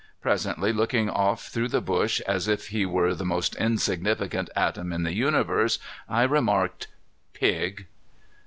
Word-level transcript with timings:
Presently, 0.19 0.73
looking 0.73 1.11
off 1.11 1.49
through 1.49 1.67
the 1.67 1.79
bush 1.79 2.21
as 2.21 2.47
if 2.47 2.69
he 2.69 2.87
were 2.87 3.13
the 3.13 3.23
most 3.23 3.55
insignificant 3.57 4.49
atom 4.55 4.91
in 4.91 5.03
the 5.03 5.13
universe, 5.13 5.77
I 6.09 6.23
remarked: 6.23 6.87
"Pig!" 7.33 7.85